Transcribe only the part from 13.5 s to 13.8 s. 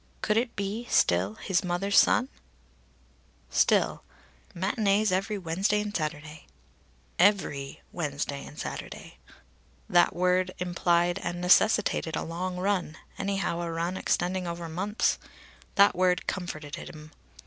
a